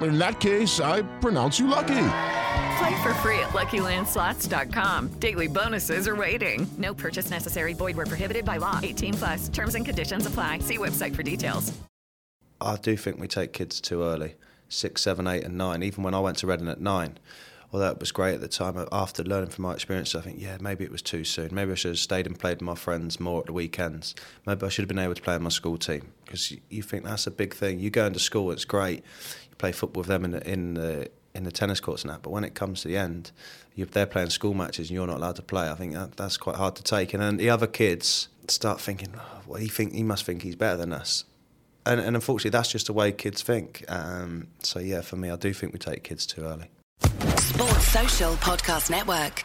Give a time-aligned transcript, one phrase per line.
[0.00, 2.06] In that case, I pronounce you lucky.
[2.78, 5.08] Play for free at LuckyLandSlots.com.
[5.20, 6.66] Daily bonuses are waiting.
[6.78, 7.74] No purchase necessary.
[7.74, 8.80] Void were prohibited by law.
[8.82, 9.48] 18 plus.
[9.48, 10.60] Terms and conditions apply.
[10.60, 11.72] See website for details.
[12.60, 14.34] I do think we take kids too early.
[14.68, 15.82] Six, seven, eight, and nine.
[15.82, 17.18] Even when I went to Reading at nine,
[17.72, 20.58] although it was great at the time, after learning from my experience, I think, yeah,
[20.60, 21.50] maybe it was too soon.
[21.52, 24.14] Maybe I should have stayed and played with my friends more at the weekends.
[24.46, 27.04] Maybe I should have been able to play in my school team because you think
[27.04, 27.80] that's a big thing.
[27.80, 29.04] You go into school, it's great.
[29.60, 32.22] Play football with them in the, in the in the tennis courts and that.
[32.22, 33.30] But when it comes to the end,
[33.76, 36.56] they're playing school matches and you're not allowed to play, I think that, that's quite
[36.56, 37.12] hard to take.
[37.14, 40.56] And then the other kids start thinking, oh, well, he think he must think he's
[40.56, 41.24] better than us.
[41.84, 43.84] And, and unfortunately, that's just the way kids think.
[43.88, 46.70] Um, so yeah, for me, I do think we take kids too early.
[47.36, 49.44] Sports Social Podcast Network.